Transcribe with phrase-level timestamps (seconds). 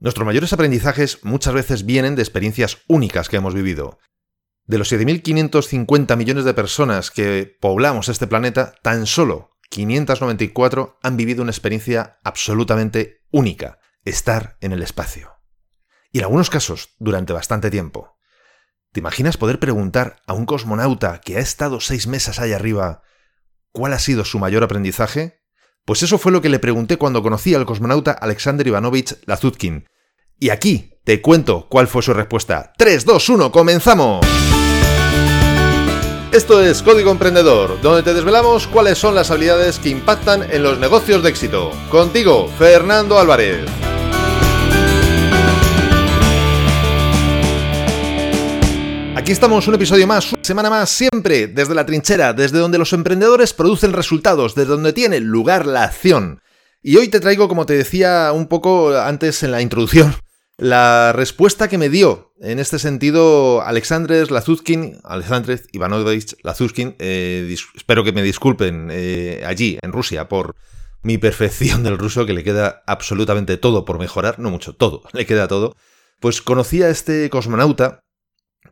[0.00, 3.98] Nuestros mayores aprendizajes muchas veces vienen de experiencias únicas que hemos vivido.
[4.64, 11.42] De los 7.550 millones de personas que poblamos este planeta, tan solo 594 han vivido
[11.42, 15.32] una experiencia absolutamente única, estar en el espacio.
[16.12, 18.16] Y en algunos casos, durante bastante tiempo.
[18.92, 23.02] ¿Te imaginas poder preguntar a un cosmonauta que ha estado seis meses allá arriba
[23.72, 25.37] cuál ha sido su mayor aprendizaje?
[25.88, 29.86] Pues eso fue lo que le pregunté cuando conocí al cosmonauta Alexander Ivanovich Lazutkin.
[30.38, 32.74] Y aquí te cuento cuál fue su respuesta.
[32.76, 34.26] 3, 2, 1, comenzamos.
[36.30, 40.78] Esto es Código Emprendedor, donde te desvelamos cuáles son las habilidades que impactan en los
[40.78, 41.72] negocios de éxito.
[41.90, 43.64] Contigo, Fernando Álvarez.
[49.28, 52.94] Aquí estamos, un episodio más, una semana más, siempre desde la trinchera, desde donde los
[52.94, 56.40] emprendedores producen resultados, desde donde tiene lugar la acción.
[56.80, 60.14] Y hoy te traigo, como te decía un poco antes en la introducción,
[60.56, 68.04] la respuesta que me dio en este sentido Alexandres Lazuzkin, Alexandres Ivanovich Lazuzkin, eh, espero
[68.04, 70.56] que me disculpen eh, allí, en Rusia, por
[71.02, 75.26] mi perfección del ruso, que le queda absolutamente todo por mejorar, no mucho, todo, le
[75.26, 75.76] queda todo.
[76.18, 78.04] Pues conocí a este cosmonauta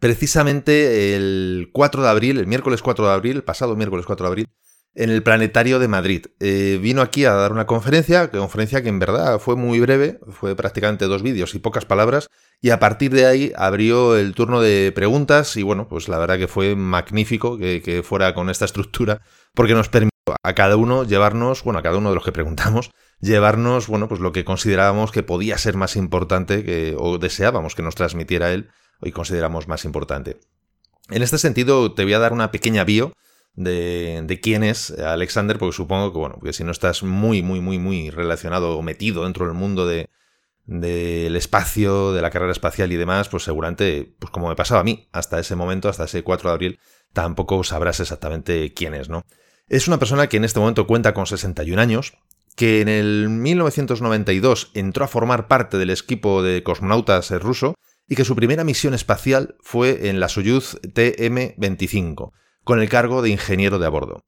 [0.00, 4.28] precisamente el 4 de abril, el miércoles 4 de abril, el pasado miércoles 4 de
[4.28, 4.48] abril,
[4.96, 6.26] en el Planetario de Madrid.
[6.40, 10.56] Eh, vino aquí a dar una conferencia, conferencia que en verdad fue muy breve, fue
[10.56, 12.28] prácticamente dos vídeos y pocas palabras,
[12.62, 16.38] y a partir de ahí abrió el turno de preguntas y bueno, pues la verdad
[16.38, 19.20] que fue magnífico que, que fuera con esta estructura,
[19.54, 22.90] porque nos permitió a cada uno llevarnos, bueno, a cada uno de los que preguntamos,
[23.20, 27.82] llevarnos, bueno, pues lo que considerábamos que podía ser más importante que, o deseábamos que
[27.82, 30.38] nos transmitiera él hoy consideramos más importante.
[31.10, 33.12] En este sentido, te voy a dar una pequeña bio
[33.54, 37.78] de, quién es Alexander, porque supongo que, bueno, que si no estás muy, muy, muy,
[37.78, 40.10] muy relacionado o metido dentro del mundo de,
[40.66, 44.84] del espacio, de la carrera espacial y demás, pues seguramente, pues como me pasaba a
[44.84, 46.80] mí, hasta ese momento, hasta ese 4 de abril,
[47.12, 49.24] tampoco sabrás exactamente quién es, ¿no?
[49.68, 52.14] Es una persona que en este momento cuenta con 61 años,
[52.56, 57.74] que en el 1992 entró a formar parte del equipo de cosmonautas ruso
[58.08, 62.32] y que su primera misión espacial fue en la Soyuz TM-25,
[62.64, 64.24] con el cargo de ingeniero de a bordo.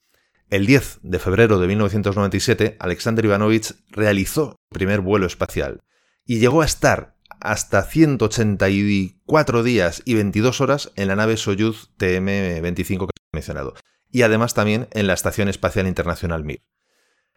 [0.50, 5.80] El 10 de febrero de 1997, Alexander Ivanovich realizó el primer vuelo espacial
[6.24, 13.06] y llegó a estar hasta 184 días y 22 horas en la nave Soyuz TM-25
[13.06, 13.74] que he mencionado,
[14.10, 16.62] y además también en la Estación Espacial Internacional Mir.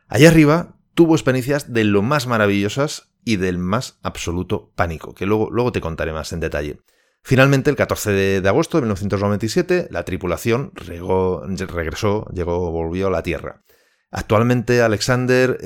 [0.07, 5.49] Allá arriba tuvo experiencias de lo más maravillosas y del más absoluto pánico, que luego,
[5.51, 6.79] luego te contaré más en detalle.
[7.23, 8.11] Finalmente, el 14
[8.41, 13.63] de, agosto de 1997, la tripulación regresó, llegó, volvió a la Tierra.
[14.09, 15.57] Actualmente Alexander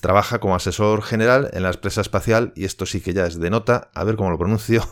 [0.00, 3.50] trabaja como asesor general en la empresa espacial, y esto sí que ya es de
[3.50, 4.84] nota, a ver cómo lo pronuncio,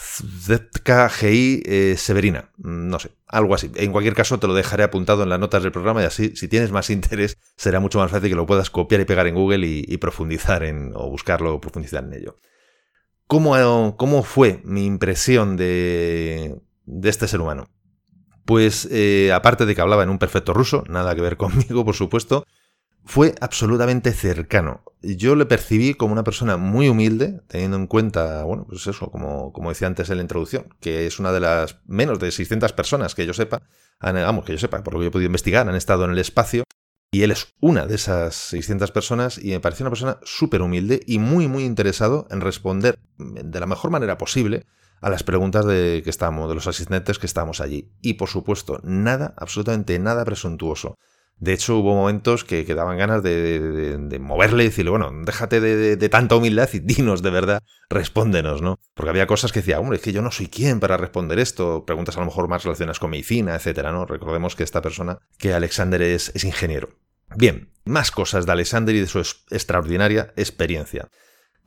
[0.00, 3.70] ZKGI eh, Severina, no sé, algo así.
[3.74, 6.46] En cualquier caso, te lo dejaré apuntado en las notas del programa y así, si
[6.46, 9.66] tienes más interés, será mucho más fácil que lo puedas copiar y pegar en Google
[9.66, 12.38] y, profundizar en, o buscarlo o profundizar en ello.
[13.26, 17.68] ¿Cómo, cómo fue mi impresión de, de este ser humano?
[18.44, 21.96] Pues, eh, aparte de que hablaba en un perfecto ruso, nada que ver conmigo, por
[21.96, 22.46] supuesto,
[23.08, 24.84] fue absolutamente cercano.
[25.00, 29.50] Yo le percibí como una persona muy humilde, teniendo en cuenta, bueno, pues eso, como,
[29.54, 33.14] como decía antes en la introducción, que es una de las menos de 600 personas
[33.14, 33.62] que yo sepa,
[33.98, 36.10] han, vamos, que yo sepa, por lo que yo he podido investigar, han estado en
[36.10, 36.64] el espacio,
[37.10, 41.00] y él es una de esas 600 personas, y me pareció una persona súper humilde
[41.06, 44.66] y muy, muy interesado en responder de la mejor manera posible
[45.00, 47.90] a las preguntas de, que estábamos, de los asistentes que estábamos allí.
[48.02, 50.98] Y por supuesto, nada, absolutamente nada presuntuoso
[51.40, 56.34] de hecho, hubo momentos que, daban ganas de, moverle y decirle, bueno, déjate de, tanta
[56.34, 58.80] humildad y dinos de verdad, respóndenos, ¿no?
[58.94, 61.84] Porque había cosas que decía, hombre, es que yo no soy quien para responder esto.
[61.86, 64.04] Preguntas a lo mejor más relacionadas con medicina, etcétera, ¿no?
[64.04, 66.88] Recordemos que esta persona, que Alexander es, es ingeniero.
[67.36, 69.20] Bien, más cosas de Alexander y de su
[69.50, 71.08] extraordinaria experiencia.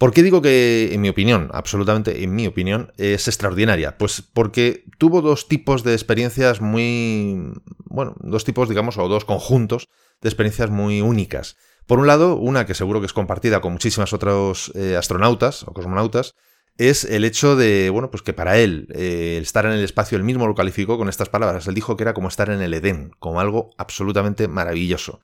[0.02, 4.00] ¿Por qué digo que, en mi opinión, absolutamente en mi opinión, es extraordinaria?
[4.00, 7.54] Pues porque tuvo dos tipos de experiencias muy,
[7.86, 9.90] bueno, dos tipos, digamos, o dos conjuntos
[10.20, 11.56] de experiencias muy únicas.
[11.86, 15.72] Por un lado, una que seguro que es compartida con muchísimas otros eh, astronautas o
[15.72, 16.34] cosmonautas,
[16.80, 20.24] es el hecho de, bueno, pues que para él eh, estar en el espacio, él
[20.24, 21.68] mismo lo calificó con estas palabras.
[21.68, 25.20] Él dijo que era como estar en el Edén, como algo absolutamente maravilloso.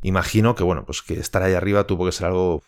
[0.00, 2.62] Imagino que, bueno, pues que estar ahí arriba tuvo que ser algo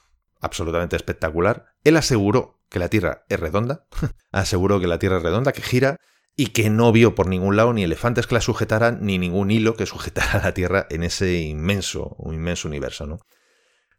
[0.44, 1.66] absolutamente espectacular.
[1.82, 3.86] Él aseguró que la Tierra es redonda,
[4.32, 5.98] aseguró que la Tierra es redonda, que gira,
[6.36, 9.76] y que no vio por ningún lado ni elefantes que la sujetaran, ni ningún hilo
[9.76, 13.20] que sujetara a la Tierra en ese inmenso, un inmenso universo, ¿no?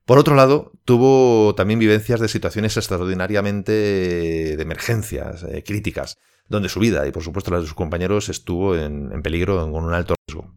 [0.05, 6.79] Por otro lado, tuvo también vivencias de situaciones extraordinariamente de emergencias, eh, críticas, donde su
[6.79, 10.53] vida y por supuesto la de sus compañeros estuvo en, peligro con un alto riesgo.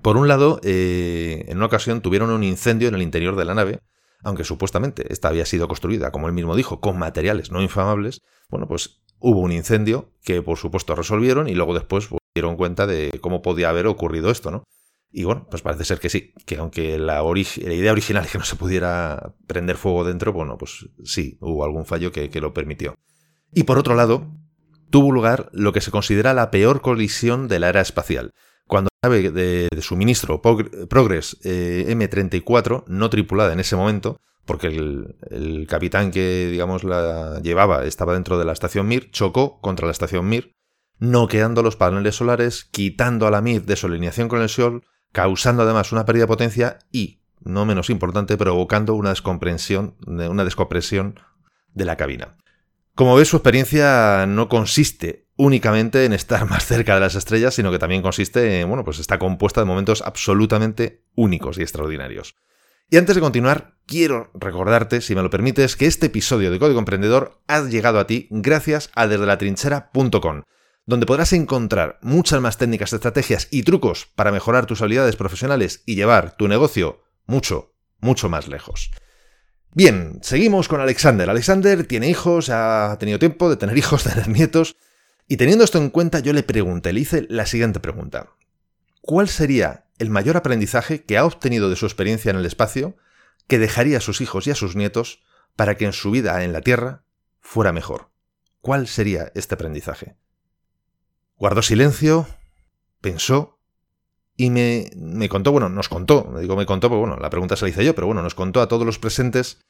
[0.00, 3.54] Por un lado, eh, en una ocasión tuvieron un incendio en el interior de la
[3.54, 3.80] nave,
[4.22, 8.66] aunque supuestamente esta había sido construida, como él mismo dijo, con materiales no inflamables, bueno,
[8.66, 13.10] pues hubo un incendio que por supuesto resolvieron y luego después pues, dieron cuenta de
[13.20, 14.64] cómo podía haber ocurrido esto, ¿no?
[15.12, 18.44] Y bueno, pues parece ser que sí, que aunque la, idea original es que no
[18.44, 22.94] se pudiera prender fuego dentro, bueno, pues sí, hubo algún fallo que, lo permitió.
[23.52, 24.30] Y por otro lado,
[24.90, 28.30] tuvo lugar lo que se considera la peor colisión de la era espacial,
[29.02, 36.10] nave de, suministro Progress eh, M34, no tripulada en ese momento, porque el, el, capitán
[36.10, 40.54] que, digamos, la llevaba estaba dentro de la estación Mir, chocó contra la estación Mir,
[40.98, 45.62] noqueando los paneles solares, quitando a la Mir de su alineación con el Sol, causando
[45.62, 51.18] además una pérdida de potencia y, no menos importante, provocando una descompresión, una descompresión
[51.72, 52.36] de la cabina.
[52.94, 57.70] Como ves, su experiencia no consiste únicamente en estar más cerca de las estrellas, sino
[57.70, 62.36] que también consiste en, bueno, pues está compuesta de momentos absolutamente únicos y extraordinarios.
[62.90, 66.80] Y antes de continuar, quiero recordarte, si me lo permites, que este episodio de Código
[66.80, 70.42] Emprendedor ha llegado a ti gracias a desde la trinchera.com
[70.86, 75.94] donde podrás encontrar muchas más técnicas, estrategias y trucos para mejorar tus habilidades profesionales y
[75.94, 78.90] llevar tu negocio mucho, mucho más lejos.
[79.72, 81.30] Bien, seguimos con Alexander.
[81.30, 84.76] Alexander tiene hijos, ha tenido tiempo de tener hijos, de tener nietos,
[85.30, 88.30] y teniendo esto en cuenta yo le pregunté, le hice la siguiente pregunta.
[89.00, 92.96] ¿Cuál sería el mayor aprendizaje que ha obtenido de su experiencia en el espacio
[93.46, 95.22] que dejaría a sus hijos y a sus nietos
[95.54, 97.04] para que en su vida en la Tierra
[97.38, 98.10] fuera mejor?
[98.60, 100.16] ¿Cuál sería este aprendizaje?
[101.36, 102.26] Guardó silencio,
[103.00, 103.60] pensó
[104.36, 107.66] y me, me, contó, bueno, nos contó, digo me contó, porque bueno, la pregunta se
[107.66, 109.64] la hice yo, pero bueno, nos contó a todos los presentes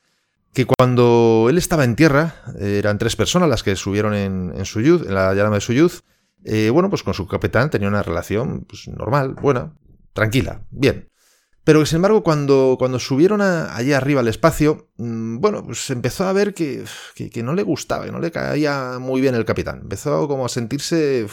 [0.52, 5.06] que cuando él estaba en tierra, eran tres personas las que subieron en, en Suyuz,
[5.06, 6.02] en la llama de Suyuz,
[6.44, 9.74] eh, bueno, pues con su capitán tenía una relación pues, normal, buena,
[10.12, 11.08] tranquila, bien.
[11.62, 16.32] Pero sin embargo, cuando, cuando subieron allí arriba al espacio, mm, bueno, pues empezó a
[16.32, 19.80] ver que, que, que, no le gustaba, que no le caía muy bien el capitán.
[19.82, 21.26] Empezó como a sentirse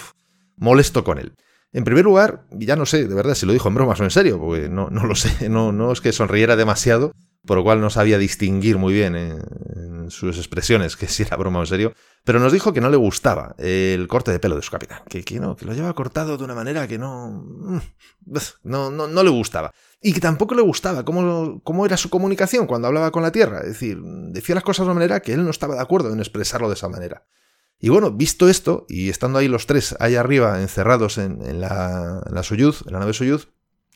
[0.58, 1.34] molesto con él.
[1.72, 4.12] En primer lugar, ya no sé, de verdad, si lo dijo en bromas o en
[4.12, 7.14] serio, porque no, no lo sé, no, no es que sonriera demasiado,
[7.48, 11.60] por lo cual no sabía distinguir muy bien en, sus expresiones que si era broma
[11.60, 14.62] o en serio, pero nos dijo que no le gustaba el corte de pelo de
[14.62, 17.80] su capitán, que, no, que lo llevaba cortado de una manera que no, mm,
[18.64, 19.74] no, no, no le gustaba.
[20.02, 23.62] Y que tampoco le gustaba cómo, cómo era su comunicación cuando hablaba con la Tierra.
[23.62, 26.20] Es decir, decía las cosas de una manera que él no estaba de acuerdo en
[26.20, 27.26] expresarlo de esa manera.
[27.80, 32.34] Y bueno, visto esto, y estando ahí los tres ahí arriba encerrados en, la, en
[32.34, 33.50] la Soyuz, en la nave Soyuz,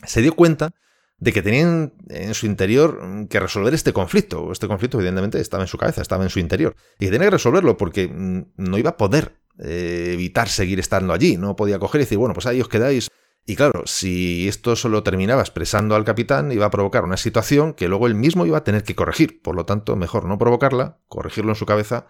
[0.04, 0.74] se dio cuenta
[1.22, 4.52] de que tenían en su interior que resolver este conflicto.
[4.52, 6.76] Este conflicto, evidentemente, estaba en su cabeza, estaba en su interior.
[7.00, 11.14] Y que tenía que resolverlo porque mm, no iba a poder eh, evitar seguir estando
[11.14, 11.38] allí.
[11.38, 13.08] No podía coger y decir, bueno, pues ahí os quedáis.
[13.46, 17.88] Y claro, si esto solo terminaba expresando al capitán, iba a provocar una situación que
[17.88, 19.44] luego él mismo iba a tener que corregir.
[19.44, 22.08] Por lo tanto, mejor no provocarla, corregirlo en su cabeza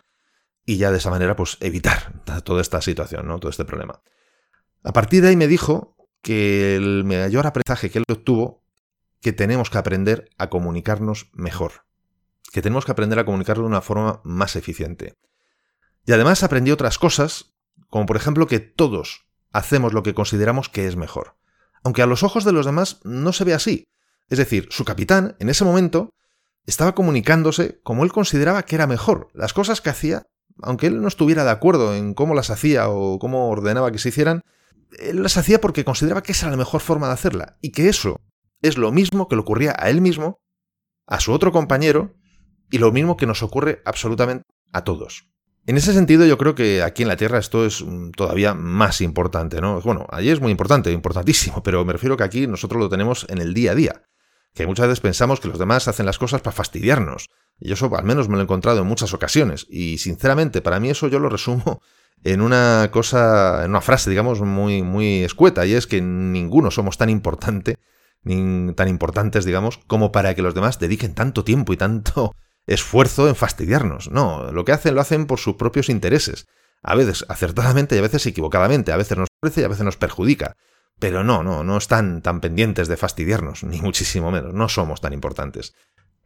[0.66, 2.14] y ya de esa manera pues evitar
[2.46, 3.40] toda esta situación, ¿no?
[3.40, 4.02] todo este problema.
[4.84, 8.61] A partir de ahí me dijo que el mayor aprendizaje que él obtuvo,
[9.22, 11.86] que tenemos que aprender a comunicarnos mejor,
[12.52, 15.16] que tenemos que aprender a comunicarlo de una forma más eficiente.
[16.06, 17.54] Y además aprendí otras cosas,
[17.90, 21.38] como por ejemplo que todos hacemos lo que consideramos que es mejor,
[21.84, 23.88] aunque a los ojos de los demás no se ve así.
[24.30, 26.14] Es decir, su capitán, en ese momento,
[26.66, 29.30] estaba comunicándose como él consideraba que era mejor.
[29.34, 30.28] Las cosas que hacía
[30.62, 34.10] aunque él no estuviera de acuerdo en cómo las hacía o cómo ordenaba que se
[34.10, 34.44] hicieran,
[35.00, 37.90] él las hacía porque consideraba que esa era la mejor forma de hacerla y que
[37.90, 38.22] eso
[38.62, 40.40] es lo mismo que le ocurría a él mismo,
[41.08, 42.16] a su otro compañero
[42.70, 45.28] y lo mismo que nos ocurre absolutamente a todos.
[45.68, 49.02] En ese sentido, yo creo que aquí en la Tierra esto es mm, todavía más
[49.02, 49.80] importante, ¿no?
[49.82, 53.40] Bueno, allí es muy importante, importantísimo, pero me refiero que aquí nosotros lo tenemos en
[53.40, 54.04] el día a día
[54.54, 57.30] que muchas veces pensamos que los demás hacen las cosas para fastidiarnos.
[57.60, 59.66] Y eso al menos me lo he encontrado en muchas ocasiones.
[59.70, 61.82] Y sinceramente, para mí eso yo lo resumo
[62.24, 66.98] en una cosa, en una frase, digamos, muy, muy escueta, y es que ninguno somos
[66.98, 67.78] tan importante,
[68.24, 72.36] tan importantes, digamos, como para que los demás dediquen tanto tiempo y tanto
[72.68, 74.12] esfuerzo en fastidiarnos.
[74.12, 76.48] No, lo que hacen lo hacen por sus propios intereses.
[76.84, 79.98] A veces acertadamente y a veces equivocadamente, a veces nos ofrece y a veces nos
[79.98, 80.56] perjudica.
[81.00, 85.14] Pero no, no, no están tan pendientes de fastidiarnos, ni muchísimo menos, no somos tan
[85.14, 85.74] importantes.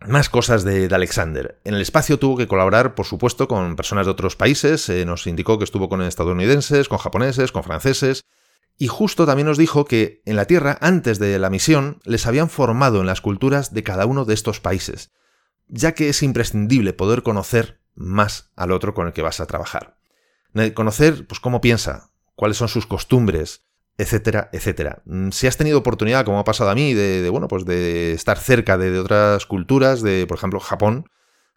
[0.02, 1.60] Más cosas de, Alexander.
[1.64, 5.26] En el espacio tuvo que colaborar, por supuesto, con personas de otros países, eh, nos
[5.26, 8.26] indicó que estuvo con estadounidenses, con japoneses, con franceses,
[8.78, 12.50] y justo también nos dijo que en la Tierra, antes de la misión, les habían
[12.50, 15.12] formado en las culturas de cada uno de estos países.
[15.68, 19.98] ya que es imprescindible poder conocer más al otro con el que vas a trabajar.
[20.76, 23.66] Conocer pues, cómo piensa, cuáles son sus costumbres,
[23.98, 25.02] etcétera, etcétera.
[25.06, 28.38] Mm, si has tenido oportunidad, como ha pasado a mí, de, bueno, pues de estar
[28.38, 31.10] cerca de, otras culturas, de, por ejemplo, Japón.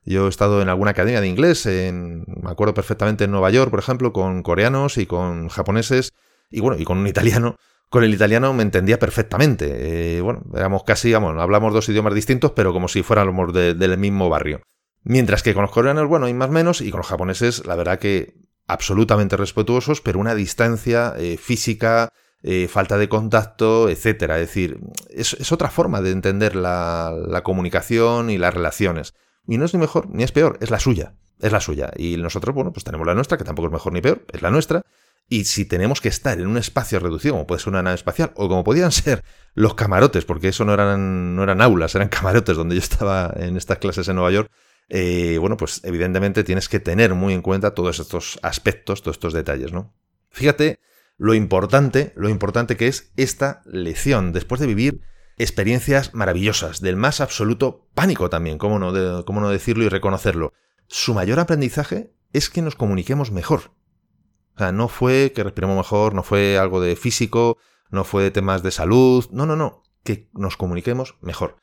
[0.04, 3.70] Yo he estado en alguna academia de inglés, en, me acuerdo perfectamente en Nueva York,
[3.70, 6.14] por ejemplo, con coreanos y con japoneses,
[6.50, 7.56] y bueno, y con un italiano.
[7.88, 10.18] Con el italiano me entendía perfectamente.
[10.18, 14.28] Eh, bueno, éramos casi, vamos, hablamos dos idiomas distintos, pero como si fuéramos del mismo
[14.28, 14.60] barrio.
[15.04, 17.98] Mientras que con los coreanos, bueno, hay más menos, y con los japoneses, la verdad
[17.98, 18.34] que
[18.66, 22.10] absolutamente respetuosos, pero una distancia eh, física,
[22.42, 24.38] eh, falta de contacto, etcétera.
[24.38, 24.78] Es decir,
[25.10, 29.14] es, otra forma de entender la, la, comunicación y las relaciones.
[29.46, 31.14] Y no es ni mejor ni es peor, es la suya.
[31.40, 31.90] Es la suya.
[31.96, 34.50] Y nosotros, bueno, pues tenemos la nuestra, que tampoco es mejor ni peor, es la
[34.50, 34.82] nuestra.
[35.28, 38.32] Y si tenemos que estar en un espacio reducido, como puede ser una nave espacial,
[38.34, 39.22] o como podían ser
[39.54, 43.56] los camarotes, porque eso no eran, no eran aulas, eran camarotes donde yo estaba en
[43.56, 44.50] estas clases en Nueva York,
[44.88, 49.34] eh, bueno, pues evidentemente tienes que tener muy en cuenta todos estos aspectos, todos estos
[49.34, 49.94] detalles, ¿no?
[50.30, 50.78] Fíjate
[51.18, 55.00] lo importante, lo importante que es esta lección, después de vivir
[55.36, 60.52] experiencias maravillosas, del más absoluto pánico también, cómo no, cómo no decirlo y reconocerlo.
[60.86, 63.72] Su mayor aprendizaje es que nos comuniquemos mejor,
[64.58, 67.58] o sea, no fue que respiremos mejor, no fue algo de físico,
[67.90, 71.58] no fue de temas de salud, no, no, no, que nos comuniquemos mejor.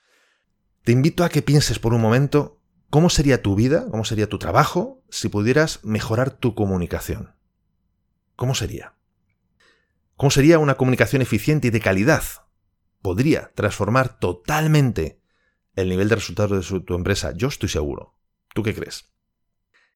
[0.85, 4.39] Te invito a que pienses por un momento cómo sería tu vida, cómo sería tu
[4.39, 7.35] trabajo si pudieras mejorar tu comunicación.
[8.37, 8.93] ¿Cómo sería?
[10.15, 12.23] ¿Cómo sería una comunicación eficiente y de calidad?
[13.01, 15.19] Podría transformar totalmente
[15.75, 17.33] el nivel de resultados de tu empresa.
[17.35, 18.15] Yo estoy seguro.
[18.53, 19.13] ¿Tú qué crees?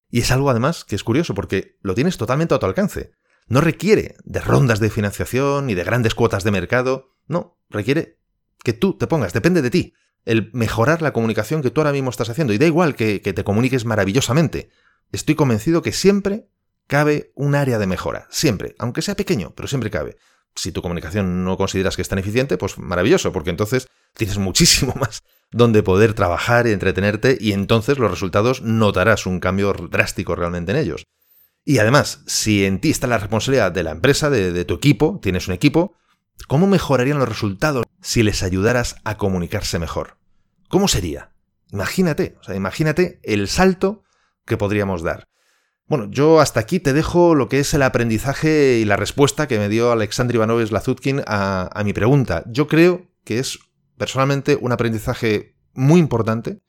[0.09, 3.11] Y es algo además que es curioso porque lo tienes totalmente a tu alcance.
[3.47, 7.15] No requiere de rondas de financiación ni de grandes cuotas de mercado.
[7.27, 8.19] No, requiere
[8.63, 9.93] que tú te pongas, depende de ti,
[10.25, 12.53] el mejorar la comunicación que tú ahora mismo estás haciendo.
[12.53, 14.69] Y da igual que, te comuniques maravillosamente.
[15.11, 16.49] Estoy convencido que siempre
[16.87, 18.27] cabe un área de mejora.
[18.29, 20.17] Siempre, aunque sea pequeño, pero siempre cabe.
[20.55, 24.93] Si tu comunicación no consideras que es tan eficiente, pues maravilloso, porque entonces tienes muchísimo
[24.99, 30.71] más donde poder trabajar y entretenerte y entonces los resultados notarás un cambio drástico realmente
[30.71, 31.05] en ellos.
[31.65, 35.47] Y además, si en ti está la responsabilidad de la empresa, de, tu equipo, tienes
[35.47, 35.93] un equipo,
[36.47, 40.17] ¿cómo mejorarían los resultados si les ayudaras a comunicarse mejor?
[40.67, 41.31] ¿Cómo sería?
[41.71, 44.03] Imagínate, o sea, imagínate el salto
[44.45, 45.27] que podríamos dar.
[45.85, 49.57] Bueno, yo hasta aquí te dejo lo que es el aprendizaje y la respuesta que
[49.57, 52.43] me dio Alexandr Ivanovich Lazutkin a, a mi pregunta.
[52.47, 53.59] Yo creo que es
[53.99, 56.61] personalmente un aprendizaje muy importante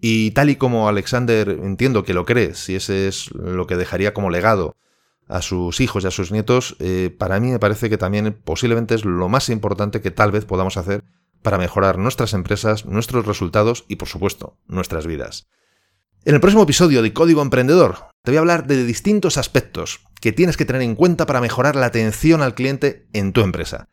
[0.00, 4.14] y tal y como Alexander entiendo que lo cree, si ese es lo que dejaría
[4.14, 4.76] como legado
[5.26, 8.94] a sus hijos y a sus nietos, eh, para mí me parece que también posiblemente
[8.94, 11.04] es lo más importante que tal vez podamos hacer
[11.42, 15.48] para mejorar nuestras empresas, nuestros resultados y por supuesto nuestras vidas.
[16.24, 20.32] En el próximo episodio de Código Emprendedor te voy a hablar de distintos aspectos que
[20.32, 23.88] tienes que tener en cuenta para mejorar la atención al cliente en tu empresa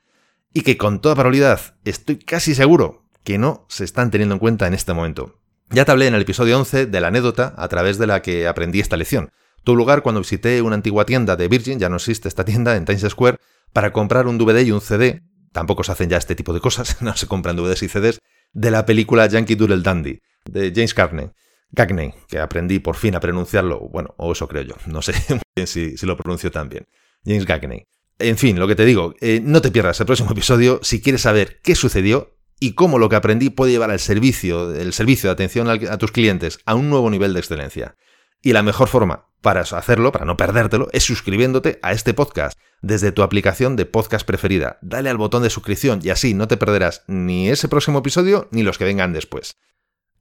[0.55, 4.65] y que con toda probabilidad estoy casi seguro que no se están teniendo en cuenta
[4.65, 5.41] en este momento.
[5.69, 8.47] Ya te hablé en el episodio 11 de la anécdota a través de la que
[8.47, 9.31] aprendí esta lección.
[9.65, 12.85] Tu lugar cuando visité una antigua tienda de Virgin, ya no existe esta tienda en
[12.85, 13.37] Times Square,
[13.73, 17.01] para comprar un DVD y un CD, tampoco se hacen ya este tipo de cosas,
[17.01, 18.19] no se compran DVDs y CDs,
[18.53, 21.31] de la película Yankee Doodle Dandy, de James Carney.
[21.71, 25.13] Gagney, que aprendí por fin a pronunciarlo, bueno, o eso creo yo, no sé
[25.65, 26.85] si, si lo pronuncio tan bien.
[27.25, 27.85] James Gagney.
[28.17, 31.23] En fin, lo que te digo, eh, no te pierdas el próximo episodio si quieres
[31.23, 35.33] saber qué sucedió y cómo lo que aprendí puede llevar al servicio, el servicio de
[35.33, 37.97] atención a tus clientes a un nuevo nivel de excelencia.
[38.41, 43.11] Y la mejor forma para hacerlo, para no perdértelo, es suscribiéndote a este podcast desde
[43.11, 44.79] tu aplicación de podcast preferida.
[44.81, 48.63] Dale al botón de suscripción y así no te perderás ni ese próximo episodio ni
[48.63, 49.55] los que vengan después.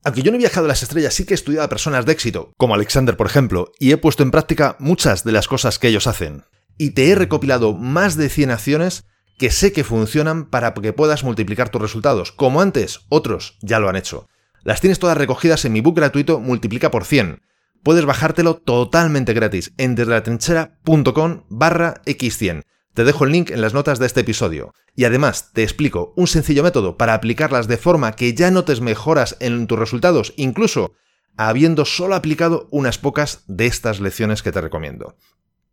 [0.03, 2.11] Aunque yo no he viajado a las estrellas, sí que he estudiado a personas de
[2.11, 5.87] éxito, como Alexander por ejemplo, y he puesto en práctica muchas de las cosas que
[5.87, 6.43] ellos hacen
[6.77, 9.05] y te he recopilado más de 100 acciones
[9.37, 12.31] que sé que funcionan para que puedas multiplicar tus resultados.
[12.31, 14.27] Como antes, otros ya lo han hecho.
[14.63, 17.41] Las tienes todas recogidas en mi book gratuito Multiplica por 100.
[17.83, 22.63] Puedes bajártelo totalmente gratis en desdelatrinchera.com barra x100.
[22.95, 24.73] Te dejo el link en las notas de este episodio.
[24.95, 29.35] Y además te explico un sencillo método para aplicarlas de forma que ya notes mejoras
[29.39, 30.93] en tus resultados, incluso
[31.37, 35.15] habiendo solo aplicado unas pocas de estas lecciones que te recomiendo.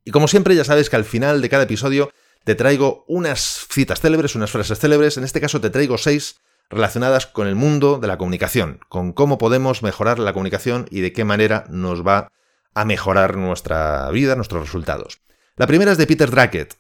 [0.05, 2.11] Y como siempre, ya sabes que al final de cada episodio
[2.45, 5.17] te traigo unas citas célebres, unas frases célebres.
[5.17, 6.41] En este caso te traigo seis
[6.71, 11.13] relacionadas con el mundo de la comunicación, con cómo podemos mejorar la comunicación y de
[11.13, 12.33] qué manera nos va
[12.75, 15.21] a mejorar nuestra vida, nuestros resultados.
[15.57, 16.79] La primera es de Peter Drackett.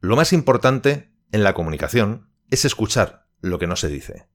[0.00, 4.26] Lo más importante en la comunicación es escuchar lo que no se dice.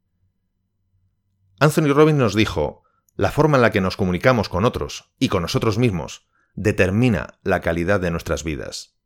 [1.60, 2.84] Anthony Robbins nos dijo,
[3.16, 6.30] La forma en la que nos comunicamos con otros y con nosotros mismos
[6.60, 8.98] determina la calidad de nuestras vidas.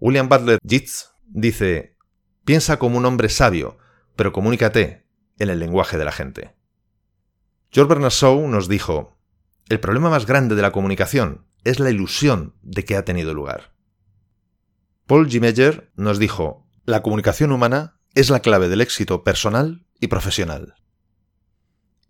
[0.00, 1.96] William Butler Yeats dice,
[2.44, 3.78] piensa como un hombre sabio,
[4.16, 5.06] pero comunícate
[5.38, 6.56] en el lenguaje de la gente.
[7.70, 9.16] George Bernard Shaw nos dijo,
[9.68, 13.72] el problema más grande de la comunicación es la ilusión de que ha tenido lugar.
[15.06, 15.40] Paul G.
[15.40, 20.74] Meyer nos dijo, la comunicación humana es la clave del éxito personal y profesional.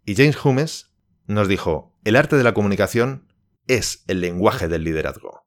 [0.06, 0.94] Y James Humes
[1.26, 3.28] nos dijo, el arte de la comunicación
[3.66, 5.44] es el lenguaje del liderazgo.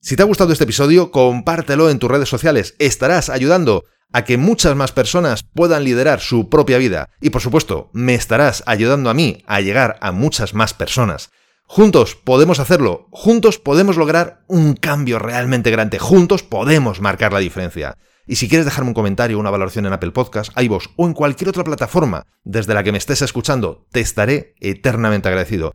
[0.00, 2.76] Si te ha gustado este episodio, compártelo en tus redes sociales.
[2.78, 7.10] Estarás ayudando a que muchas más personas puedan liderar su propia vida.
[7.20, 11.30] Y por supuesto, me estarás ayudando a mí a llegar a muchas más personas.
[11.64, 17.98] Juntos podemos hacerlo, juntos podemos lograr un cambio realmente grande, juntos podemos marcar la diferencia.
[18.28, 21.12] Y si quieres dejarme un comentario o una valoración en Apple Podcast, iVoox o en
[21.12, 25.74] cualquier otra plataforma desde la que me estés escuchando, te estaré eternamente agradecido.